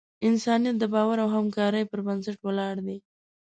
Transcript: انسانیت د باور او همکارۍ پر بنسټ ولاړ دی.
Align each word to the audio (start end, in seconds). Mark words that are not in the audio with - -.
انسانیت 0.27 0.75
د 0.79 0.83
باور 0.93 1.17
او 1.23 1.29
همکارۍ 1.37 1.83
پر 1.89 1.99
بنسټ 2.07 2.37
ولاړ 2.43 2.75
دی. 2.87 2.97